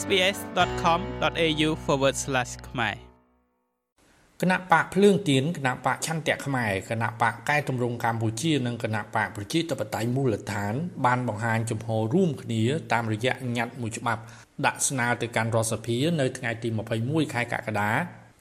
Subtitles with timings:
[0.00, 1.70] sbs.com.au/
[2.68, 2.96] ខ្មែរ
[4.42, 10.74] គណៈបកភ្លើងទៀនគណៈបកឆន្ទៈខ្មែរគណៈបកកែតម្រង់កម្ពុជានិងគណៈបកប្រជាធិបតេយ្យមូលដ្ឋាន
[11.06, 12.62] បានបង្ហាញចំហរួមគ្នា
[12.92, 14.22] តាមរយៈញត្តិមួយច្បាប់
[14.66, 16.68] ដាក់ស្នើទៅកាន់រដ្ឋសភា នៅថ្ងៃទី
[17.00, 17.90] 21ខែកក្កដា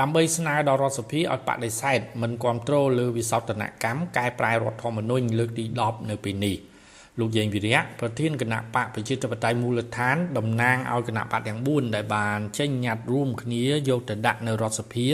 [0.00, 6.56] ដើម្បីស្នើដល់រដ្ឋសភាឲ្យបដិសេធមិនគ្រប់គ្រងលើវិសោធនកម្មកែប្រែរដ្ឋធម្មនុញ្ញលើកទី10នៅពេលនេះ។
[7.18, 15.08] លោកយេងវិរៈប្រធានគណៈបកប្រជាធិបតេយ្យមូលដ្ឋានតំណាងឲ្យគណៈបកទាំង4ដែលបានចេញញត្តិរួមគ្នាយកទៅដាក់នៅរដ្ឋសភា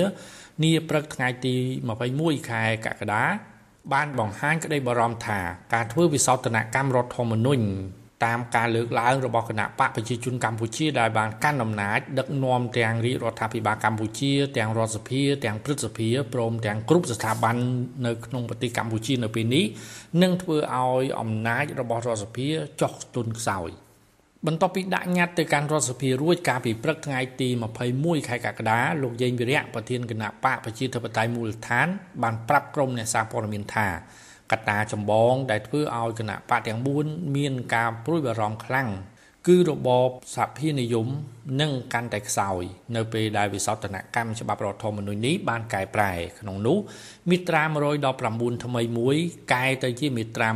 [0.62, 1.54] នាព្រឹកថ្ងៃទី
[2.02, 3.24] 21ខែកក្កដា
[3.92, 5.40] បានបង្ហាញក្តីបារម្ភថា
[5.74, 7.64] ការធ្វើវិសោធនកម្មរដ្ឋធម្មនុញ្ញ
[8.24, 17.56] តាមការលើកឡើងរបស់គណៈបកប្រជាជនកម្ពុជាដែលបានកាន់អំណាចដឹកនាំទាំងរាជរដ្ឋាភិបាលកម្ពុជា ទាំងរដ្ឋសភា ទាំងព្រឹទ្ធសភាព្រមទាំងគ្រប់ស្ថាប័ន
[18.06, 19.64] នៅក្នុងប្រទេសកម្ពុជានៅពេលនេះ
[20.22, 22.48] នឹងធ្វើឲ្យអំណាចរបស់រដ្ឋសភា
[22.80, 23.70] ចុះទុនខ្សោយ
[24.46, 27.48] បន្ទាប់ពីដាក់ញត្តិទៅកាន់រដ្ឋសភារួចកាលពីព្រឹកថ្ងៃទី
[27.88, 31.86] 21ខែកក្កដាលោកយេងវិរៈប្រធានគណៈបកប្រជាធិបតេយ្យមូលដ្ឋាន
[32.22, 33.88] បានប្រាប់ក្រុមអ្នកសារព័ត៌មានថា
[34.52, 38.90] កត្តាចម្បងដែលធ្វើឲ្យគណៈបកទាំង4មានការព្រួយបារម្ភខ្លាំង
[39.50, 41.08] គឺរបបសភានិយម
[41.60, 42.62] នឹងកាន់តែខ្សោយ
[42.96, 46.78] នៅពេលដែលវិសោធនកម្មច្បាប់រដ្ឋធម្មនុញ្ញនេះបានកែប្រែក្នុងនោះ
[47.30, 47.62] មាត្រា
[48.14, 49.16] 119ថ្មីមួយ
[49.54, 50.48] កែទៅជាមាត្រា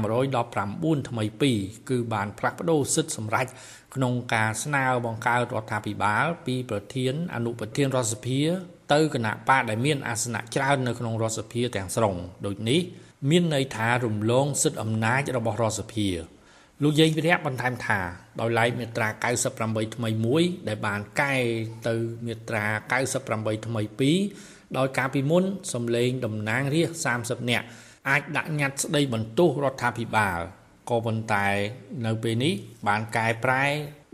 [0.51, 1.25] 119ថ្មី
[1.57, 3.47] 2គឺបានផ្លាស់ប្ដូរសិទ្ធិសម្រេច
[3.95, 8.41] ក្នុងការស្នើបង្កើតរដ្ឋាភិបាលពីប្រធានអនុប្រធានរដ្ឋសភា
[8.93, 12.15] ទៅគណៈបកដែលមានអាសនៈច្រើននៅក្នុងរដ្ឋសភាទាំងស្រុង
[12.47, 12.81] ដូចនេះ
[13.29, 16.09] មានន័យថារំលងសិទ្ធិអំណាចរបស់រដ្ឋសភា
[16.83, 18.01] លោកយាយវិរៈបន្ថែមថា
[18.41, 19.09] ដោយឡែកមាត្រា
[19.53, 21.35] 98ថ្មីមួយដែលបានកែ
[21.89, 21.95] ទៅ
[22.27, 22.65] មាត្រា
[23.17, 23.83] 98ថ្មី
[24.29, 27.67] 2ដោយការពីមុនសម្លេងតំណាងរាស្ត្រ30នាក់
[28.09, 30.41] អាចដាក់ញត្តិស្ដីបន្ទោសរដ្ឋាភិបាល
[30.91, 31.49] ក៏ប៉ុន្តែ
[32.07, 32.55] នៅពេលនេះ
[32.89, 33.65] បានកែប្រែ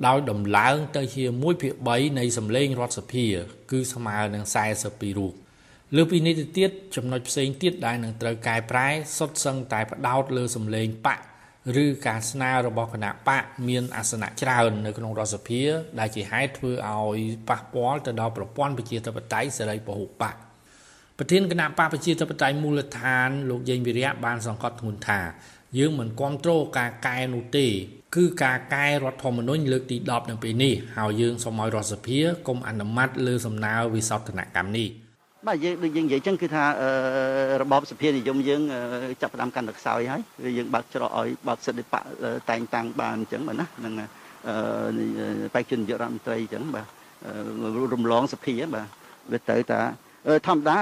[0.07, 3.27] ដោយដំឡើងទៅជា1ភាគ3នៃសម្លេងរដ្ឋសភា
[3.71, 4.45] គឺស្មើនឹង
[4.81, 5.46] 42រូប
[5.95, 11.21] លើពីនេះទៅទៀតចំណុចផ្សេងទៀតដែលនឹងត្រូវកែប្រែសុទ្ធសឹងតែផ្ដោតលើសម្លេងបក
[11.85, 15.63] ឬការស្នើរបស់គណៈបកមានអាសនៈច្រើននៅក្នុងរដ្ឋសភា
[15.99, 17.19] ដែលជាហេតុធ្វើឲ្យ
[17.49, 20.35] ប៉ះពាល់ទៅដល់ប្រព័ន្ធប្រជាធិបតេយ្យសេរីពហុបក
[21.19, 25.21] ប្រធានគណៈបកប្រជាធិបតេយ្យមូលដ្ឋានលោកយេងវិរៈបានសង្កត់ធ្ងន់ថា
[25.79, 27.67] យើងមិនគ្រប់គ្រងការកែនោះទេ
[28.17, 34.91] គឺការកែរដ្ឋធម្មនុញ្ញលើកទី10នៅពេលនេះហើយយើងសូមឲ្យរដ្ឋសភាកុំអនុម័តលើសំណើវិសោធនកម្មនេះ។
[35.47, 36.65] បាទយើងដូចយើងនិយាយចឹងគឺថា
[37.63, 38.63] របបសភានិយមយើង
[39.23, 40.21] ចាប់ផ្ដើមកាន់តែខ្សោយហើយ
[40.59, 42.03] យើងបើកច្រកឲ្យបើកសិទ្ធិបក
[42.51, 43.95] តែងតាំងបានអញ្ចឹងបាទណានឹង
[45.55, 46.87] បេក្ខជននាយករដ្ឋមន្ត្រីអញ្ចឹងបាទ
[47.95, 48.87] រំលងសភាបាទ
[49.33, 49.81] វាទៅតា
[50.47, 50.77] ធម្មតា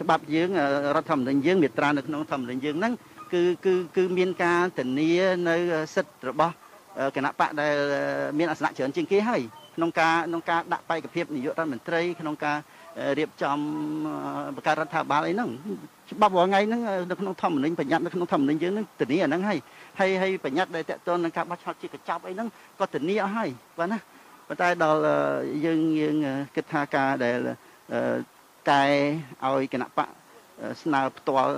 [0.00, 0.50] ច្បាប់យើង
[0.96, 2.92] រដ្ឋធម្មនុញ្ញយើងមាត្រានៅក្នុងធម្មនុញ្ញយើងហ្នឹង
[3.32, 5.10] គឺគឺគឺមានការធានា
[5.48, 5.56] នៅ
[5.94, 6.54] សិទ្ធិរបស់
[7.16, 7.74] គណៈបកដែល
[8.38, 9.42] មានអាសនៈច្រើនជាងគេហើយ
[9.76, 12.56] ក្នុងការក្នុងការដាក់បេក្ខភាពនាយករដ្ឋមន្ត្រីក្នុងការ
[13.18, 13.58] រៀបចំ
[14.54, 15.50] បង្កើតរដ្ឋាភិបាលអីហ្នឹង
[16.10, 16.80] ច្បាប់រាល់ថ្ងៃហ្នឹង
[17.10, 19.58] នៅក្នុងធម្មនុញ្ញបញ្ញត្តិនៅក្នុងធម្មនុញ្ញយើងហ្នឹងធានាអាហ្នឹងហើយ
[20.00, 22.48] ហើយហើយបញ្ញត្តិដែលតកតននឹងការបោះឆ្នោតជាកញ្ចប់អីហ្នឹង
[22.80, 23.98] ក៏ធានាអស់ហើយបាទណា
[24.48, 25.00] ប៉ុន្តែដល់
[25.64, 26.16] យើងយើង
[26.56, 27.38] គិតថាការដែល
[28.70, 28.82] កែ
[29.44, 30.08] ឲ្យគណៈបក
[30.82, 31.54] ស្នើផ្ទាល់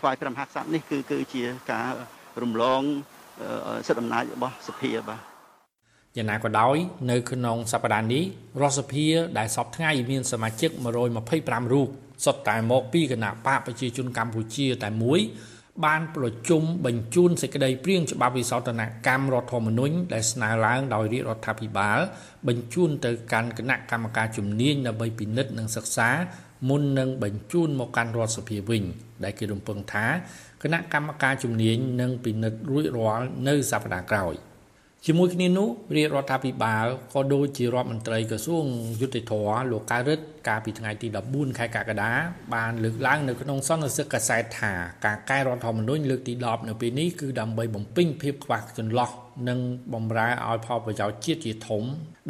[0.00, 1.92] ថ្វាយព្រះមហាក្សត្រនេះគឺគឺជាការ
[2.42, 2.82] រំលង
[3.86, 5.35] សិទ្ធិអំណាចរបស់សភាបាទ
[6.16, 6.76] យ៉ាងណាក៏ដោយ
[7.10, 8.24] នៅក្នុងសប្តាហ៍នេះ
[8.60, 9.06] រដ្ឋសភា
[9.38, 10.70] ដែលសពថ្ងៃមានសមាជិក
[11.22, 11.88] 125រូប
[12.24, 15.20] សុទ្ធតែមកពីគណៈបកប្រជាជនកម្ពុជាតែមួយ
[15.84, 21.98] បានប្រជុំបញ្ជូនសេចក្តីព្រាងច្បាប់វិសោធនកម្មរដ្ឋធម្មនុញ្ញដែលស្នើឡើងដោយរាជរដ្ឋាភិបាល
[22.48, 26.10] បញ្ជូនទៅកាន់គណៈកម្មការជំនាញដើម្បីពិនិត្យនិងសិក្សា
[26.68, 28.82] មុននឹងបញ្ជូនមកកាន់រដ្ឋសភាវិញ
[29.24, 30.06] ដែលគេរំពឹងថា
[30.62, 34.34] គណៈកម្មការជំនាញនឹងពិនិត្យរួចរាល់នៅសប្តាហ៍ក្រោយ។
[35.08, 38.64] ជាមួយគ្នានោះរាជរដ្ឋាភិបាលក៏ដូចជារដ្ឋមន្ត្រីក្រសួង
[39.00, 39.32] យុតិធធ
[39.70, 42.10] លោកកៅរិទ្ធកាលពីថ្ងៃទី14ខែកក្កដា
[42.54, 44.72] បានលើកឡើងនៅក្នុងសន្និសីទកាសែតថា
[45.06, 49.10] ការកែរដ្ឋធម្មនុញ្ញលើកទី10នៅពេលនេះគឺដើម្បីបំពេញភាពខ្វះចន្លោះ
[49.48, 49.58] និង
[49.94, 51.82] បំរើឲ្យផលប្រយោជន៍ជាតិជាធំ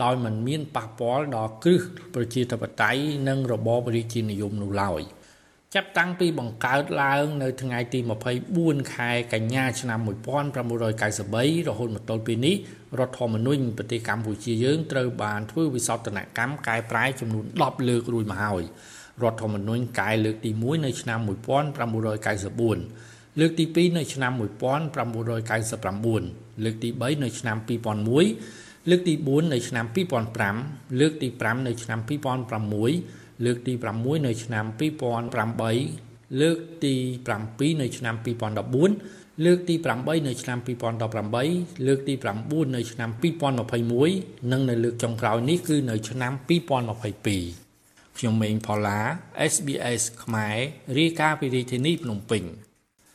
[0.02, 1.82] ដោយមិនមានប៉ះពាល់ដល់គ្រឹះ
[2.14, 5.02] ប្រជាធិបតេយ្យនិងរបបរាជានិយមនោះឡើយ។
[5.74, 7.98] ចាប់តាំងពីបង្កើតឡើង នៅថ្ងៃទី
[8.46, 12.56] 24ខែកញ្ញាឆ្នាំ1993រហូតមកទល់ពេលនេះ
[12.98, 18.62] រដ្ឋធម្មនុញ្ញប្រទេសកម្ពុជាយើងត្រូវបានធ្វើវិសោធនកម្មកែប្រែចំនួន10លើករួចមកហើយ
[19.22, 34.64] រដ្ឋធម្មនុញ្ញកែលើកទី1នៅឆ្នាំ1994លើកទី2នៅឆ្នាំ1999លើកទី3នៅឆ្នាំ2001លើកទី4នៅឆ្នាំ2005លើកទី5នៅឆ្នាំ2006 លើកទី6នៅឆ្នាំ
[35.50, 36.94] 2008លើកទី
[37.36, 43.10] 7នៅឆ្នាំ2014លើកទី8នៅឆ្នាំ2018លើកទី9នៅឆ្នាំ
[43.82, 49.00] 2021និងនៅលើកចុងក្រោយនេះគឺនៅឆ្នាំ2022ខ្ញុំម៉េងផល្លា
[49.52, 50.56] SBS ខ្មែរ
[50.98, 52.42] រាយការណ៍ពីរាជធានីភ្នំពេញ